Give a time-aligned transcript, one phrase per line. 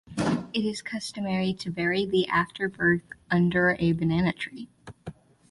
[0.51, 4.67] It is customary to bury the afterbirth under a banana tree.